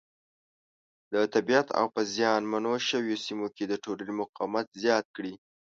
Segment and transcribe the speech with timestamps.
[1.13, 5.33] د طبیعیت او په زیان منو شویو سیمو کې د ټولنو مقاومت زیات کړي.